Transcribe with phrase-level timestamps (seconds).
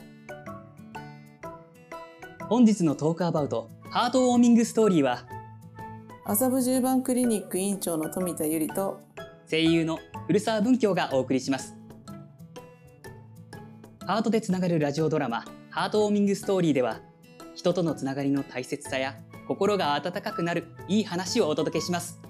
[2.48, 5.24] 本日の talk about heartwarming story は
[6.26, 8.98] 麻布十番クリニック院長の富田由里と
[9.50, 11.76] 声優の古澤文京がお送りします。
[14.06, 17.00] ハートでつながるラジオドラマハートウォーミングストーリーでは
[17.54, 19.16] 人とのつながりの大切さや
[19.48, 22.22] 心が温かくなるいい話をお届けします。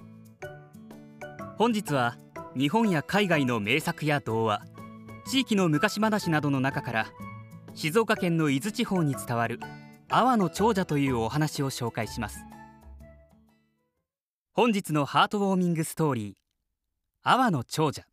[1.57, 2.17] 本日は
[2.57, 4.65] 日本や海外の名作や童話
[5.29, 7.07] 地域の昔話などの中から
[7.75, 9.61] 静岡県の伊豆地方に伝わる
[10.09, 12.41] 阿波の長者というお話を紹介します
[14.57, 16.35] 本日のハートウォーミングストーリー。
[17.25, 18.05] 阿波の長者。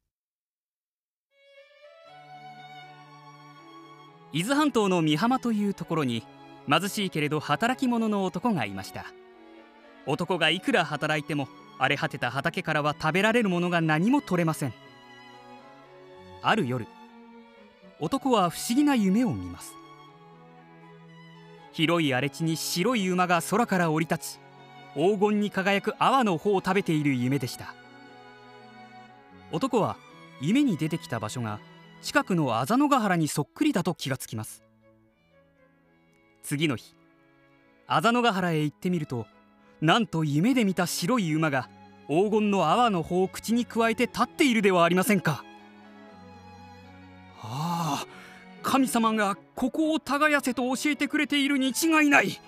[4.34, 6.24] 伊豆半島の美浜というところに
[6.68, 9.06] 貧しいけれど働き者の男がいました。
[10.08, 14.74] 男がいくら働いても荒れ果てた畑からは食べられるものが何も取れません。
[16.42, 16.88] ある夜
[18.00, 19.76] 男は不思議な夢を見ます。
[21.72, 24.40] 広い荒れ地に白い馬が空から降り立ち
[24.94, 27.74] 黄金に輝く泡の穂を食べている夢でした。
[29.52, 29.98] 男は
[30.42, 31.60] 夢に出てきた場所が
[32.02, 34.64] 近くの浅野ヶ原にそっくりだと気がつきます。
[36.44, 36.96] 次の日
[37.88, 39.28] 浅野ヶ原へ行ってみると
[39.82, 41.70] なんと夢で見た白い馬が
[42.08, 45.44] 黄金の泡の穂を口にくわえて立っているではありませんか。
[47.44, 48.08] ああ
[48.64, 52.40] 神様がここを耕せと教えてくれているに違いない。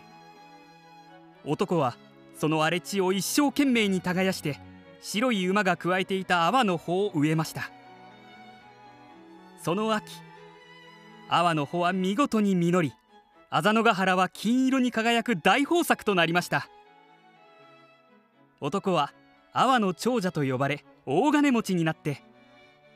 [1.45, 1.97] 男は
[2.43, 4.59] その荒れ地を一生懸命に耕して
[4.99, 7.71] 白い馬がくわえていた泡の穂を植えました。
[9.63, 10.11] その秋
[11.29, 12.93] 泡の穂は見事に実り
[13.49, 16.67] 浅野ヶ原は金色に輝く大豊作となりました。
[18.59, 19.13] 男は
[19.53, 22.23] 泡の長者と呼ばれ大金持ちになって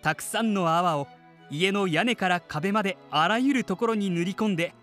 [0.01, 1.07] たくさんの泡を
[1.49, 4.73] 家の屋根から壁まであらゆるところに塗り込んで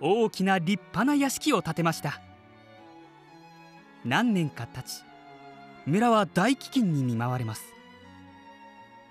[0.00, 2.20] 大きな立派な屋敷を建てました。
[4.04, 5.02] 何年か経ち
[5.86, 7.64] 村は大飢饉に見舞われます。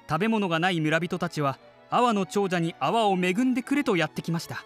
[0.08, 1.60] 食べ物がない村人たちは
[1.92, 4.64] 阿波の長者に泡を恵んでくれとやってきました。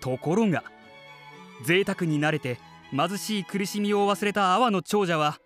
[0.00, 0.62] ところが
[1.64, 2.58] 贅沢に慣れて
[2.90, 5.40] 貧しい苦しみを忘れた阿波の長者は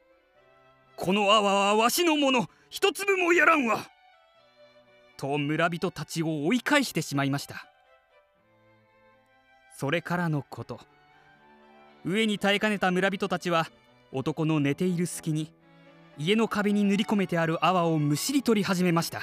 [0.96, 3.86] 「この泡はわしのもの一粒もやらんわ!」
[5.16, 7.66] と村人たちを追い返してしまいました。
[9.76, 10.80] それからのこと。
[12.04, 13.66] 上に耐えかねた村人たちは
[14.12, 15.52] 男の寝ている隙に
[16.18, 19.22] 家の壁に塗り込めてある泡をむしり取り始めました。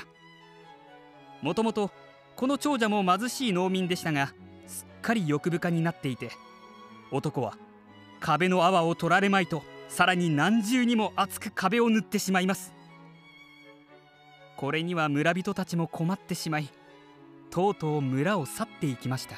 [1.41, 1.91] もともと
[2.35, 4.33] この長者も貧しい農民でしたが
[4.65, 6.31] すっかり欲深になっていて
[7.11, 7.57] 男は
[8.19, 12.73] 壁の泡を取られまいとさらに何重にも厚く壁を塗ってしまいます。
[14.55, 16.69] これには村人たちも困ってしまい
[17.51, 19.35] とうとう村を去っていきました。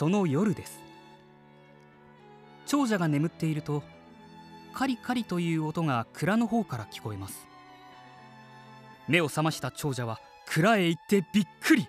[0.00, 0.80] その夜です。
[2.64, 3.82] 長者が眠っていると
[4.72, 7.46] カリカリという音が蔵の方から聞こえます。
[9.08, 11.86] 目を覚ました長者は蔵へ行ってびっくり。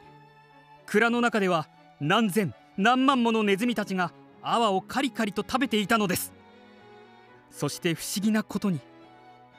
[0.88, 1.70] 蔵の中では
[2.02, 4.12] 何千何万ものネズミたちが
[4.42, 6.34] 泡をカリカリと食べていたのです。
[7.50, 8.82] そして不思議なことに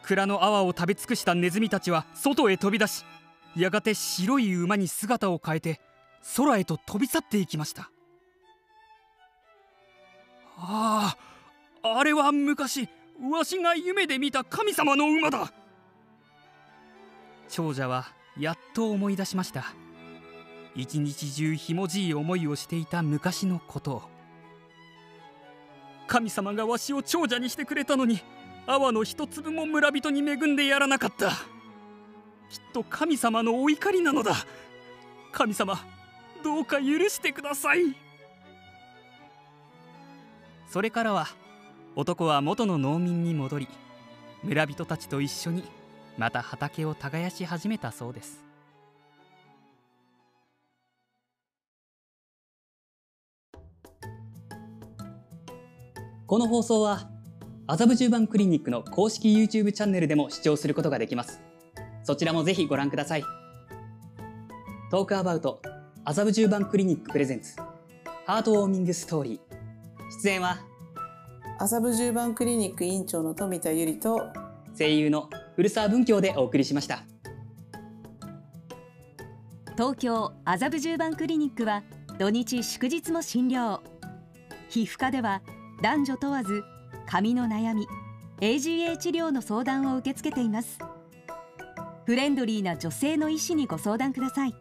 [0.03, 3.07] 蔵の泡を食べ尽くしたネズミたちは外へ飛び出し
[3.57, 5.81] やがて白い馬に姿を変えて
[6.37, 7.91] 空へと飛び去っていきました。
[10.65, 11.17] あ
[11.83, 12.89] ああれは昔
[13.21, 15.53] わしが夢で見た神様の馬だ。
[17.49, 18.07] 長者は
[18.39, 19.75] やっと思い出しました。
[20.75, 24.03] 一日中ひもじい思いをしていた昔のことを。
[26.07, 28.21] 神様がわしを長者にしてくれたのに
[28.67, 31.31] 泡の一粒も村人に恵んでやらなかった。
[31.31, 31.37] きっ
[32.73, 34.35] と神様のお怒りなのだ。
[35.33, 35.79] 神様
[36.45, 37.95] どうか許してください。
[40.73, 41.29] それからは
[41.97, 43.69] 男は元の農民に戻り
[44.43, 45.65] 村人たちと一緒に
[46.17, 48.43] また畑を耕し始めたそうです。
[56.27, 57.11] この放送は
[57.67, 61.43] 麻布十番クリニックの公式 YouTube チャンネルでも視聴することができます。
[62.03, 63.25] そちらもぜひご覧ください。
[64.91, 65.61] トークアバウト
[66.07, 67.57] 麻布十番クリニックプレゼンツ
[68.25, 69.52] ハートウォーミングストーリー。
[70.21, 70.59] 出演は？
[71.59, 74.29] 麻布十番クリニック院長の富田由里と
[74.77, 77.03] 声優の古澤文京でお送りしました。
[79.73, 81.83] 東京麻布十番クリニックは
[82.19, 83.81] 土日祝日も診療。
[84.69, 85.41] 皮膚科では
[85.81, 86.63] 男女問わず
[87.07, 87.87] 髪の悩み
[88.41, 90.79] AGA 治療の相談を受け付けています。
[92.05, 94.55] フレンドリーな女性の医師にご相談ください。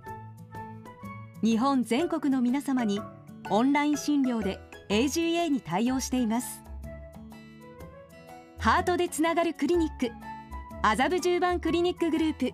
[1.44, 3.02] 日本全国の皆様に
[3.50, 6.62] オンライン診療で AGA に対応しています。
[8.60, 10.12] ハートでつながるクリニック。
[10.82, 12.54] 麻布十番クリニックグループ。